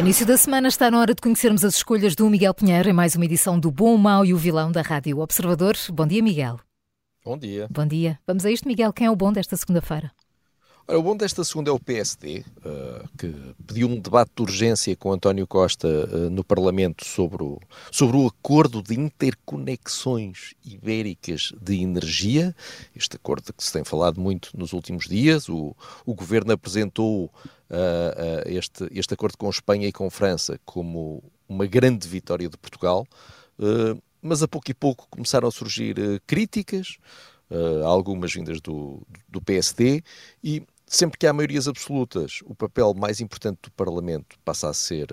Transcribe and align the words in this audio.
Início 0.00 0.24
da 0.24 0.34
semana 0.38 0.66
está 0.66 0.90
na 0.90 0.98
hora 0.98 1.14
de 1.14 1.20
conhecermos 1.20 1.62
as 1.62 1.74
escolhas 1.74 2.14
do 2.14 2.28
Miguel 2.30 2.54
Pinheiro 2.54 2.88
em 2.88 2.92
mais 2.92 3.14
uma 3.14 3.26
edição 3.26 3.60
do 3.60 3.70
Bom, 3.70 3.94
o 3.94 3.98
Mau 3.98 4.24
e 4.24 4.32
o 4.32 4.38
Vilão 4.38 4.72
da 4.72 4.80
Rádio 4.80 5.18
Observador. 5.18 5.76
Bom 5.92 6.06
dia, 6.06 6.22
Miguel. 6.22 6.58
Bom 7.22 7.36
dia. 7.36 7.68
Bom 7.70 7.86
dia. 7.86 8.18
Vamos 8.26 8.46
a 8.46 8.50
isto, 8.50 8.66
Miguel. 8.66 8.94
Quem 8.94 9.08
é 9.08 9.10
o 9.10 9.14
bom 9.14 9.30
desta 9.30 9.58
segunda-feira? 9.58 10.10
Ora, 10.88 10.98
o 10.98 11.02
bom 11.02 11.14
desta 11.14 11.44
segunda 11.44 11.68
é 11.68 11.72
o 11.74 11.78
PSD, 11.78 12.38
uh, 12.38 12.44
eh, 12.64 13.04
que 13.18 13.34
pediu 13.66 13.88
um 13.88 14.00
debate 14.00 14.32
de 14.34 14.42
urgência 14.42 14.96
com 14.96 15.12
António 15.12 15.46
Costa 15.46 15.86
uh, 15.86 16.30
no 16.30 16.42
Parlamento 16.42 17.04
sobre 17.04 17.42
o, 17.42 17.60
sobre 17.92 18.16
o 18.16 18.26
acordo 18.26 18.82
de 18.82 18.98
interconexões 18.98 20.54
ibéricas 20.64 21.52
de 21.60 21.82
energia. 21.82 22.56
Este 22.96 23.16
acordo 23.16 23.52
que 23.52 23.62
se 23.62 23.70
tem 23.70 23.84
falado 23.84 24.18
muito 24.18 24.48
nos 24.56 24.72
últimos 24.72 25.06
dias. 25.06 25.46
O, 25.50 25.76
o 26.06 26.14
governo 26.14 26.54
apresentou 26.54 27.30
uh, 27.70 28.42
este, 28.46 28.88
este 28.92 29.14
acordo 29.14 29.38
com 29.38 29.48
Espanha 29.48 29.86
e 29.86 29.92
com 29.92 30.10
França 30.10 30.58
como 30.64 31.22
uma 31.48 31.66
grande 31.66 32.06
vitória 32.08 32.48
de 32.48 32.56
Portugal. 32.56 33.06
mas 34.22 34.42
a 34.42 34.48
pouco 34.48 34.70
e 34.70 34.74
pouco 34.74 35.06
começaram 35.10 35.48
a 35.48 35.50
surgir 35.50 35.96
críticas, 36.26 36.98
Uh, 37.52 37.84
algumas 37.84 38.32
vindas 38.32 38.60
do, 38.60 39.04
do 39.28 39.42
PSD, 39.42 40.04
e 40.40 40.62
sempre 40.90 41.16
que 41.16 41.26
há 41.26 41.32
maiorias 41.32 41.68
absolutas, 41.68 42.40
o 42.44 42.52
papel 42.52 42.92
mais 42.94 43.20
importante 43.20 43.58
do 43.62 43.70
Parlamento 43.70 44.36
passa 44.44 44.68
a 44.68 44.74
ser 44.74 45.06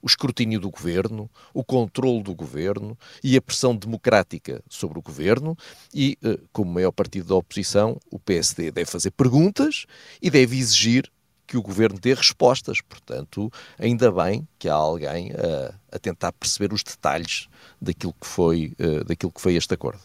o 0.00 0.06
escrutínio 0.06 0.60
do 0.60 0.70
governo, 0.70 1.28
o 1.52 1.64
controle 1.64 2.22
do 2.22 2.32
governo 2.32 2.96
e 3.22 3.36
a 3.36 3.42
pressão 3.42 3.74
democrática 3.74 4.62
sobre 4.68 4.96
o 4.96 5.02
governo. 5.02 5.58
E, 5.92 6.16
como 6.52 6.72
maior 6.72 6.92
partido 6.92 7.28
da 7.28 7.34
oposição, 7.34 7.98
o 8.12 8.18
PSD 8.18 8.70
deve 8.70 8.88
fazer 8.88 9.10
perguntas 9.10 9.86
e 10.22 10.30
deve 10.30 10.56
exigir 10.56 11.10
que 11.46 11.56
o 11.56 11.62
governo 11.62 11.98
dê 11.98 12.14
respostas. 12.14 12.80
Portanto, 12.80 13.52
ainda 13.78 14.10
bem 14.10 14.46
que 14.58 14.68
há 14.68 14.74
alguém 14.74 15.32
a, 15.32 15.74
a 15.96 15.98
tentar 15.98 16.32
perceber 16.32 16.72
os 16.72 16.82
detalhes 16.82 17.48
daquilo 17.80 18.14
que 18.20 18.26
foi, 18.26 18.72
uh, 18.80 19.04
daquilo 19.04 19.32
que 19.32 19.40
foi 19.40 19.54
este 19.54 19.74
acordo. 19.74 20.00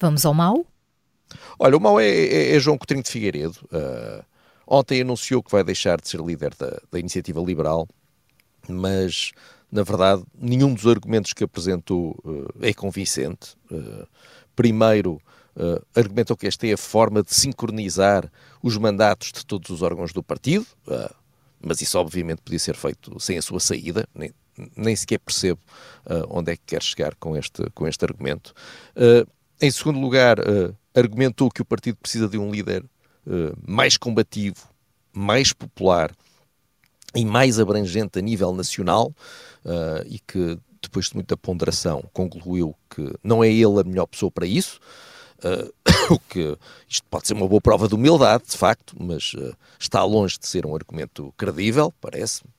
Vamos 0.00 0.26
ao 0.26 0.34
mal? 0.34 0.66
Olha, 1.58 1.76
o 1.76 1.80
mau 1.80 2.00
é, 2.00 2.08
é, 2.08 2.56
é 2.56 2.60
João 2.60 2.76
Coutinho 2.76 3.02
de 3.02 3.10
Figueiredo. 3.10 3.56
Uh, 3.72 4.24
ontem 4.66 5.00
anunciou 5.00 5.42
que 5.42 5.50
vai 5.50 5.64
deixar 5.64 6.00
de 6.00 6.08
ser 6.08 6.20
líder 6.20 6.54
da, 6.54 6.80
da 6.90 6.98
iniciativa 6.98 7.40
liberal, 7.40 7.88
mas 8.68 9.32
na 9.72 9.82
verdade, 9.82 10.22
nenhum 10.38 10.74
dos 10.74 10.86
argumentos 10.86 11.32
que 11.32 11.42
apresentou 11.42 12.10
uh, 12.24 12.52
é 12.60 12.74
convincente. 12.74 13.56
Uh, 13.70 14.06
primeiro, 14.54 15.18
uh, 15.56 15.84
argumentou 15.94 16.36
que 16.36 16.46
esta 16.46 16.66
é 16.66 16.72
a 16.72 16.78
forma 16.78 17.22
de 17.22 17.34
sincronizar 17.34 18.30
os 18.62 18.76
mandatos 18.76 19.32
de 19.32 19.44
todos 19.44 19.70
os 19.70 19.82
órgãos 19.82 20.12
do 20.12 20.22
partido, 20.22 20.66
mas 21.60 21.80
isso 21.80 21.98
obviamente 21.98 22.42
podia 22.42 22.58
ser 22.58 22.76
feito 22.76 23.18
sem 23.18 23.38
a 23.38 23.42
sua 23.42 23.58
saída, 23.58 24.08
nem, 24.14 24.32
nem 24.76 24.94
sequer 24.94 25.18
percebo 25.18 25.60
onde 26.28 26.52
é 26.52 26.56
que 26.56 26.62
quer 26.66 26.82
chegar 26.82 27.14
com 27.16 27.36
este, 27.36 27.68
com 27.70 27.88
este 27.88 28.04
argumento. 28.04 28.54
em 29.60 29.70
segundo 29.70 29.98
lugar, 29.98 30.38
argumentou 30.94 31.50
que 31.50 31.62
o 31.62 31.64
partido 31.64 31.96
precisa 31.96 32.28
de 32.28 32.38
um 32.38 32.50
líder 32.50 32.84
uh, 33.26 33.56
mais 33.66 33.96
combativo, 33.96 34.68
mais 35.12 35.52
popular 35.52 36.14
e 37.14 37.24
mais 37.24 37.58
abrangente 37.58 38.18
a 38.18 38.22
nível 38.22 38.52
nacional 38.54 39.14
uh, 39.64 40.06
e 40.06 40.18
que, 40.18 40.58
depois 40.80 41.06
de 41.06 41.14
muita 41.14 41.36
ponderação, 41.36 42.02
concluiu 42.12 42.74
que 42.90 43.14
não 43.22 43.42
é 43.42 43.48
ele 43.48 43.80
a 43.80 43.84
melhor 43.84 44.06
pessoa 44.06 44.30
para 44.30 44.46
isso. 44.46 44.80
O 46.10 46.18
que 46.18 46.56
isto 46.88 47.06
pode 47.08 47.26
ser 47.26 47.34
uma 47.34 47.48
boa 47.48 47.60
prova 47.60 47.88
de 47.88 47.94
humildade, 47.94 48.44
de 48.50 48.56
facto, 48.56 48.96
mas 48.98 49.34
uh, 49.34 49.56
está 49.78 50.02
longe 50.04 50.38
de 50.38 50.46
ser 50.46 50.66
um 50.66 50.74
argumento 50.74 51.32
credível, 51.36 51.92
parece-me. 52.00 52.50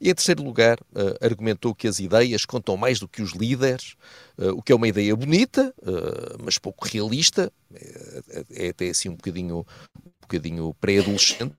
E, 0.00 0.10
em 0.10 0.14
terceiro 0.14 0.42
lugar, 0.42 0.78
uh, 0.92 1.24
argumentou 1.24 1.74
que 1.74 1.88
as 1.88 1.98
ideias 1.98 2.44
contam 2.44 2.76
mais 2.76 2.98
do 2.98 3.08
que 3.08 3.22
os 3.22 3.32
líderes, 3.32 3.94
uh, 4.38 4.50
o 4.50 4.62
que 4.62 4.72
é 4.72 4.74
uma 4.74 4.88
ideia 4.88 5.14
bonita, 5.16 5.74
mas 6.42 6.58
pouco 6.58 6.86
realista, 6.86 7.52
é, 7.74 8.22
é, 8.30 8.66
é, 8.66 8.68
até 8.68 8.88
assim 8.88 9.08
um 9.08 9.16
bocadinho, 9.16 9.66
um 9.96 10.20
bocadinho 10.20 10.74
pré-adolescente. 10.80 11.56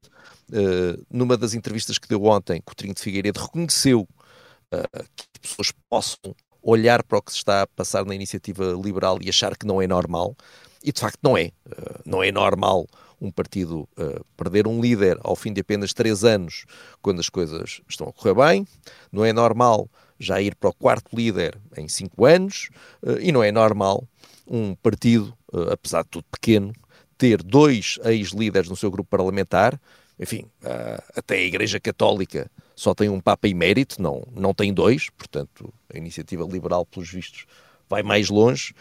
numa 1.11 1.37
das 1.37 1.53
entrevistas 1.53 1.97
que 1.97 2.07
deu 2.07 2.23
ontem, 2.23 2.61
Coutinho 2.61 2.93
de 2.93 3.01
Figueiredo 3.01 3.39
reconheceu 3.39 4.07
que 5.15 5.25
as 5.33 5.39
pessoas 5.41 5.73
possam 5.89 6.35
olhar 6.69 7.01
para 7.01 7.17
o 7.17 7.21
que 7.21 7.31
se 7.31 7.37
está 7.37 7.61
a 7.61 7.67
passar 7.67 8.05
na 8.05 8.13
iniciativa 8.13 8.73
liberal 8.73 9.19
e 9.21 9.29
achar 9.29 9.55
que 9.55 9.65
não 9.65 9.81
é 9.81 9.87
normal, 9.87 10.35
e 10.83 10.91
de 10.91 10.99
facto 10.99 11.19
não 11.23 11.37
é. 11.37 11.51
não 12.05 12.21
é 12.21 12.29
normal 12.29 12.85
um 13.19 13.31
partido 13.31 13.87
uh, 13.97 14.23
perder 14.35 14.67
um 14.67 14.79
líder 14.79 15.17
ao 15.23 15.35
fim 15.35 15.51
de 15.51 15.61
apenas 15.61 15.93
três 15.93 16.23
anos, 16.23 16.65
quando 17.01 17.19
as 17.19 17.29
coisas 17.29 17.81
estão 17.89 18.09
a 18.09 18.13
correr 18.13 18.35
bem. 18.35 18.67
Não 19.11 19.25
é 19.25 19.33
normal 19.33 19.89
já 20.19 20.41
ir 20.41 20.55
para 20.55 20.69
o 20.69 20.73
quarto 20.73 21.15
líder 21.15 21.57
em 21.75 21.87
cinco 21.87 22.25
anos, 22.25 22.69
uh, 23.01 23.19
e 23.19 23.31
não 23.31 23.41
é 23.41 23.51
normal 23.51 24.03
um 24.45 24.75
partido, 24.75 25.33
apesar 25.71 26.03
de 26.03 26.09
tudo 26.09 26.25
pequeno, 26.31 26.73
ter 27.17 27.41
dois 27.41 27.97
ex-líderes 28.05 28.69
no 28.69 28.75
seu 28.75 28.91
grupo 28.91 29.09
parlamentar. 29.09 29.79
Enfim, 30.19 30.45
até 31.15 31.35
a 31.35 31.43
Igreja 31.43 31.79
Católica 31.79 32.49
só 32.75 32.93
tem 32.93 33.07
um 33.07 33.19
Papa 33.19 33.47
emérito, 33.47 34.01
não, 34.01 34.27
não 34.35 34.53
tem 34.53 34.73
dois, 34.73 35.09
portanto, 35.11 35.71
a 35.93 35.97
iniciativa 35.97 36.43
liberal, 36.43 36.85
pelos 36.85 37.09
vistos, 37.09 37.45
vai 37.87 38.01
mais 38.01 38.29
longe. 38.29 38.73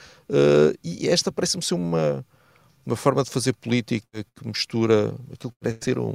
e 0.82 1.08
esta 1.08 1.30
parece-me 1.30 1.62
ser 1.62 1.74
uma, 1.74 2.24
uma 2.86 2.96
forma 2.96 3.22
de 3.22 3.28
fazer 3.28 3.52
política 3.52 4.24
que 4.34 4.46
mistura 4.46 5.14
aquilo 5.30 5.52
que 5.52 5.58
parece 5.60 5.78
ser 5.82 5.98
um 5.98 6.14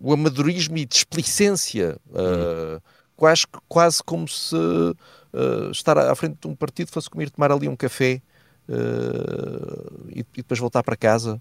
o 0.00 0.12
amadorismo 0.12 0.76
e 0.78 0.84
displicência, 0.84 1.96
uh, 2.08 2.82
quase, 3.16 3.44
quase 3.68 4.02
como 4.02 4.26
se 4.26 4.56
uh, 4.56 5.70
estar 5.70 5.98
à 5.98 6.14
frente 6.14 6.38
de 6.40 6.48
um 6.48 6.54
partido 6.54 6.90
fosse 6.90 7.10
comer 7.10 7.30
tomar 7.30 7.52
ali 7.52 7.68
um 7.68 7.76
café 7.76 8.22
uh, 8.68 10.08
e, 10.08 10.20
e, 10.20 10.24
depois 10.36 10.58
voltar 10.58 10.82
para 10.82 10.96
casa. 10.96 11.38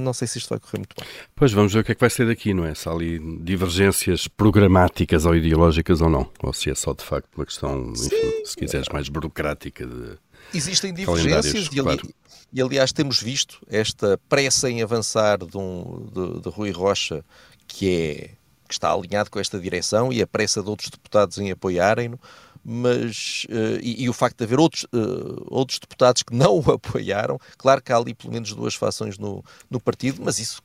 Não 0.00 0.12
sei 0.12 0.28
se 0.28 0.38
isto 0.38 0.48
vai 0.48 0.58
correr 0.58 0.78
muito 0.78 0.94
bem. 0.98 1.06
Pois 1.34 1.52
vamos 1.52 1.72
ver 1.72 1.80
o 1.80 1.84
que 1.84 1.92
é 1.92 1.94
que 1.94 2.00
vai 2.00 2.10
ser 2.10 2.26
daqui, 2.26 2.52
não 2.52 2.64
é? 2.64 2.74
Se 2.74 2.88
há 2.88 2.92
ali 2.92 3.18
divergências 3.42 4.28
programáticas 4.28 5.24
ou 5.24 5.34
ideológicas 5.34 6.00
ou 6.00 6.10
não, 6.10 6.30
ou 6.42 6.52
se 6.52 6.70
é 6.70 6.74
só 6.74 6.92
de 6.92 7.04
facto 7.04 7.28
uma 7.36 7.46
questão, 7.46 7.92
enfim, 7.92 8.44
se 8.44 8.56
quiseres, 8.56 8.88
mais 8.88 9.08
burocrática 9.08 9.86
de 9.86 10.18
Existem 10.52 10.92
divergências 10.92 11.66
e, 11.72 11.80
ali, 11.80 11.96
claro. 11.96 12.14
e, 12.52 12.62
aliás, 12.62 12.92
temos 12.92 13.20
visto 13.20 13.60
esta 13.68 14.18
pressa 14.28 14.70
em 14.70 14.82
avançar 14.82 15.38
de, 15.38 15.56
um, 15.56 16.06
de, 16.12 16.42
de 16.42 16.48
Rui 16.48 16.70
Rocha, 16.70 17.24
que, 17.66 17.90
é, 17.90 18.30
que 18.68 18.74
está 18.74 18.92
alinhado 18.92 19.30
com 19.30 19.38
esta 19.38 19.58
direção, 19.58 20.12
e 20.12 20.20
a 20.20 20.26
pressa 20.26 20.62
de 20.62 20.68
outros 20.68 20.90
deputados 20.90 21.38
em 21.38 21.50
apoiarem-no, 21.50 22.18
mas 22.64 23.46
uh, 23.50 23.78
e, 23.82 24.04
e, 24.04 24.08
o 24.08 24.12
facto 24.12 24.38
de 24.38 24.44
haver 24.44 24.58
outros, 24.58 24.84
uh, 24.84 25.46
outros 25.48 25.78
deputados 25.78 26.22
que 26.22 26.34
não 26.34 26.58
o 26.64 26.72
apoiaram, 26.72 27.38
claro 27.58 27.82
que 27.82 27.92
há 27.92 27.96
ali 27.96 28.14
pelo 28.14 28.32
menos 28.32 28.52
duas 28.52 28.74
fações 28.74 29.18
no, 29.18 29.44
no 29.70 29.78
partido, 29.78 30.22
mas 30.24 30.38
isso 30.38 30.62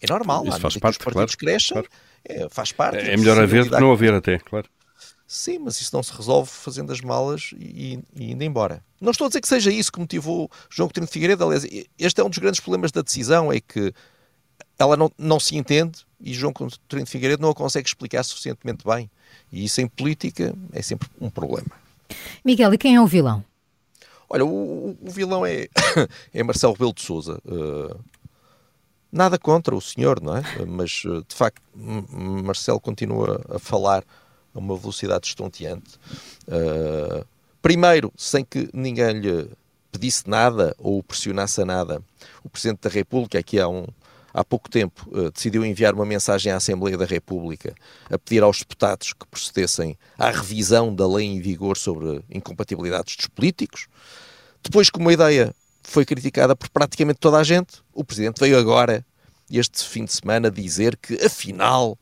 é 0.00 0.12
normal. 0.12 0.44
Isso 0.46 0.60
faz 0.60 0.76
parte, 0.76 0.98
os 0.98 1.04
partidos 1.04 1.34
claro, 1.34 1.38
crescem, 1.38 1.74
claro. 1.74 1.88
É, 2.24 2.48
faz 2.48 2.72
parte. 2.72 2.98
É 2.98 3.16
melhor 3.16 3.40
haver 3.40 3.64
do 3.64 3.70
que 3.70 3.80
não 3.80 3.92
haver 3.92 4.12
até, 4.12 4.38
claro. 4.38 4.68
Sim, 5.26 5.60
mas 5.60 5.80
isso 5.80 5.94
não 5.94 6.02
se 6.02 6.12
resolve 6.12 6.50
fazendo 6.50 6.92
as 6.92 7.00
malas 7.00 7.50
e, 7.56 7.98
e 8.14 8.32
indo 8.32 8.44
embora. 8.44 8.84
Não 9.00 9.10
estou 9.10 9.24
a 9.26 9.28
dizer 9.28 9.40
que 9.40 9.48
seja 9.48 9.70
isso 9.70 9.90
que 9.90 9.98
motivou 9.98 10.50
João 10.68 10.88
Coutinho 10.88 11.06
de 11.06 11.12
Figueiredo. 11.12 11.44
Aliás, 11.44 11.64
este 11.98 12.20
é 12.20 12.24
um 12.24 12.28
dos 12.28 12.38
grandes 12.38 12.60
problemas 12.60 12.92
da 12.92 13.00
decisão, 13.00 13.52
é 13.52 13.60
que 13.60 13.92
ela 14.78 14.96
não, 14.96 15.10
não 15.16 15.38
se 15.38 15.56
entende 15.56 16.04
e 16.20 16.32
João 16.32 16.52
Coutinho 16.52 17.04
de 17.04 17.10
Figueiredo 17.10 17.42
não 17.42 17.50
a 17.50 17.54
consegue 17.54 17.88
explicar 17.88 18.22
suficientemente 18.22 18.84
bem. 18.84 19.10
E 19.52 19.64
isso 19.64 19.80
em 19.80 19.86
política 19.86 20.54
é 20.72 20.82
sempre 20.82 21.08
um 21.20 21.30
problema. 21.30 21.68
Miguel, 22.44 22.74
e 22.74 22.78
quem 22.78 22.96
é 22.96 23.00
o 23.00 23.06
vilão? 23.06 23.44
Olha, 24.28 24.44
o, 24.44 24.96
o 25.00 25.10
vilão 25.10 25.44
é, 25.44 25.68
é 26.32 26.42
Marcelo 26.42 26.72
Rebelo 26.72 26.94
de 26.94 27.02
Sousa. 27.02 27.40
Uh, 27.44 27.98
nada 29.12 29.38
contra 29.38 29.74
o 29.74 29.80
senhor, 29.80 30.20
não 30.20 30.36
é? 30.36 30.42
Mas, 30.66 31.04
uh, 31.04 31.24
de 31.28 31.34
facto, 31.34 31.62
Marcelo 31.74 32.80
continua 32.80 33.40
a 33.48 33.58
falar 33.58 34.02
a 34.54 34.58
uma 34.58 34.76
velocidade 34.76 35.26
estonteante. 35.26 35.98
Uh, 36.48 37.24
Primeiro, 37.64 38.12
sem 38.14 38.44
que 38.44 38.68
ninguém 38.74 39.20
lhe 39.20 39.50
pedisse 39.90 40.28
nada 40.28 40.74
ou 40.76 41.02
pressionasse 41.02 41.62
a 41.62 41.64
nada, 41.64 42.02
o 42.44 42.50
Presidente 42.50 42.80
da 42.82 42.90
República, 42.90 43.38
aqui 43.38 43.58
há, 43.58 43.66
um, 43.66 43.86
há 44.34 44.44
pouco 44.44 44.68
tempo, 44.68 45.08
uh, 45.12 45.30
decidiu 45.30 45.64
enviar 45.64 45.94
uma 45.94 46.04
mensagem 46.04 46.50
à 46.50 46.56
Assembleia 46.56 46.98
da 46.98 47.06
República 47.06 47.72
a 48.10 48.18
pedir 48.18 48.42
aos 48.42 48.58
deputados 48.58 49.12
que 49.12 49.26
procedessem 49.28 49.96
à 50.18 50.30
revisão 50.30 50.92
da 50.92 51.06
lei 51.06 51.26
em 51.26 51.40
vigor 51.40 51.76
sobre 51.76 52.20
incompatibilidades 52.28 53.16
dos 53.16 53.28
políticos. 53.28 53.86
Depois, 54.62 54.90
como 54.90 55.08
a 55.08 55.12
ideia 55.12 55.54
foi 55.84 56.04
criticada 56.04 56.56
por 56.56 56.68
praticamente 56.68 57.20
toda 57.20 57.38
a 57.38 57.44
gente, 57.44 57.76
o 57.92 58.02
Presidente 58.02 58.40
veio 58.40 58.58
agora, 58.58 59.06
este 59.48 59.84
fim 59.84 60.04
de 60.04 60.12
semana, 60.12 60.50
dizer 60.50 60.96
que, 60.96 61.14
afinal, 61.24 61.96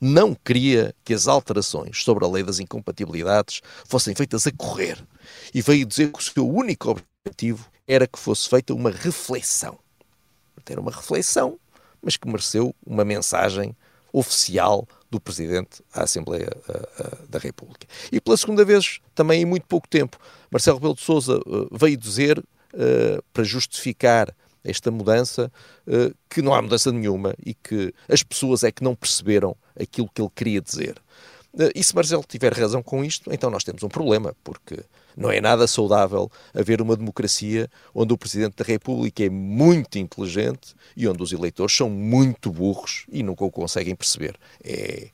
não 0.00 0.34
queria 0.34 0.94
que 1.04 1.14
as 1.14 1.28
alterações 1.28 2.02
sobre 2.02 2.24
a 2.24 2.28
lei 2.28 2.42
das 2.42 2.58
incompatibilidades 2.58 3.60
fossem 3.84 4.14
feitas 4.14 4.46
a 4.46 4.52
correr. 4.52 4.98
E 5.54 5.62
veio 5.62 5.86
dizer 5.86 6.10
que 6.10 6.18
o 6.18 6.22
seu 6.22 6.48
único 6.48 6.90
objetivo 7.24 7.68
era 7.86 8.06
que 8.06 8.18
fosse 8.18 8.48
feita 8.48 8.74
uma 8.74 8.90
reflexão. 8.90 9.78
Era 10.68 10.80
uma 10.80 10.90
reflexão, 10.90 11.60
mas 12.02 12.16
que 12.16 12.28
mereceu 12.28 12.74
uma 12.84 13.04
mensagem 13.04 13.74
oficial 14.12 14.86
do 15.10 15.20
Presidente 15.20 15.82
à 15.92 16.02
Assembleia 16.02 16.50
uh, 16.68 16.72
uh, 16.72 17.28
da 17.28 17.38
República. 17.38 17.86
E 18.10 18.20
pela 18.20 18.36
segunda 18.36 18.64
vez, 18.64 19.00
também 19.14 19.42
em 19.42 19.44
muito 19.44 19.66
pouco 19.66 19.86
tempo, 19.88 20.18
Marcelo 20.50 20.78
Rebelo 20.78 20.94
de 20.94 21.02
Sousa 21.02 21.38
uh, 21.38 21.68
veio 21.70 21.96
dizer, 21.96 22.42
para 23.32 23.42
justificar 23.42 24.36
esta 24.62 24.90
mudança, 24.90 25.50
que 26.28 26.42
não 26.42 26.52
há 26.52 26.60
mudança 26.60 26.92
nenhuma 26.92 27.34
e 27.42 27.54
que 27.54 27.94
as 28.06 28.22
pessoas 28.22 28.62
é 28.64 28.70
que 28.70 28.84
não 28.84 28.94
perceberam 28.94 29.56
aquilo 29.80 30.10
que 30.12 30.20
ele 30.20 30.30
queria 30.34 30.60
dizer. 30.60 30.96
E 31.74 31.82
se 31.82 31.94
Marcelo 31.94 32.24
tiver 32.26 32.52
razão 32.52 32.82
com 32.82 33.04
isto, 33.04 33.32
então 33.32 33.50
nós 33.50 33.64
temos 33.64 33.82
um 33.82 33.88
problema, 33.88 34.34
porque 34.44 34.78
não 35.16 35.30
é 35.30 35.40
nada 35.40 35.66
saudável 35.66 36.30
haver 36.54 36.82
uma 36.82 36.96
democracia 36.96 37.70
onde 37.94 38.12
o 38.12 38.18
Presidente 38.18 38.56
da 38.56 38.64
República 38.64 39.24
é 39.24 39.30
muito 39.30 39.98
inteligente 39.98 40.74
e 40.94 41.08
onde 41.08 41.22
os 41.22 41.32
eleitores 41.32 41.74
são 41.74 41.88
muito 41.88 42.50
burros 42.50 43.06
e 43.10 43.22
nunca 43.22 43.44
o 43.44 43.50
conseguem 43.50 43.96
perceber. 43.96 44.36
É, 44.62 45.08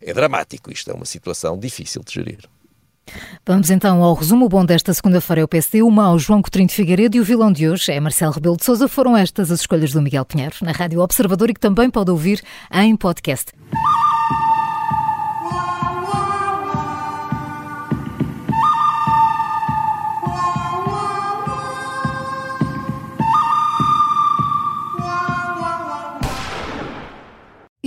é 0.00 0.12
dramático 0.12 0.72
isto, 0.72 0.90
é 0.90 0.94
uma 0.94 1.06
situação 1.06 1.56
difícil 1.58 2.02
de 2.04 2.12
gerir. 2.12 2.48
Vamos 3.46 3.70
então 3.70 4.02
ao 4.02 4.14
resumo. 4.14 4.46
O 4.46 4.48
bom 4.48 4.64
desta 4.64 4.92
segunda-feira 4.92 5.42
é 5.42 5.44
o 5.44 5.48
PSD, 5.48 5.82
o 5.82 5.90
mau 5.90 6.18
João 6.18 6.42
Coutinho 6.42 6.66
de 6.66 6.74
Figueiredo 6.74 7.16
e 7.16 7.20
o 7.20 7.24
vilão 7.24 7.52
de 7.52 7.68
hoje 7.68 7.92
é 7.92 8.00
Marcelo 8.00 8.32
Rebelo 8.32 8.56
de 8.56 8.64
Sousa. 8.64 8.88
Foram 8.88 9.16
estas 9.16 9.50
as 9.50 9.60
escolhas 9.60 9.92
do 9.92 10.02
Miguel 10.02 10.24
Pinheiro 10.24 10.56
na 10.62 10.72
Rádio 10.72 11.00
Observador 11.00 11.50
e 11.50 11.54
que 11.54 11.60
também 11.60 11.90
pode 11.90 12.10
ouvir 12.10 12.42
em 12.72 12.96
podcast. 12.96 13.52